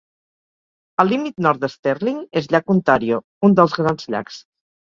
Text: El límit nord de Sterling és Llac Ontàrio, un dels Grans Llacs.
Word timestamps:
El 1.03 1.11
límit 1.15 1.43
nord 1.47 1.61
de 1.65 1.69
Sterling 1.73 2.19
és 2.43 2.49
Llac 2.57 2.75
Ontàrio, 2.77 3.23
un 3.49 3.57
dels 3.61 3.81
Grans 3.83 4.11
Llacs. 4.17 4.43